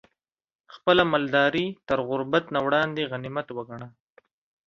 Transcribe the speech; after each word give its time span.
خپله 0.73 1.03
مالداري 1.11 1.65
تر 1.87 1.97
غربت 2.07 2.45
نه 2.55 2.59
وړاندې 2.65 3.09
غنيمت 3.11 3.47
وګڼه 3.51 3.87